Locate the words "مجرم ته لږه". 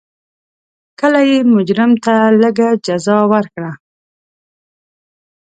1.53-2.69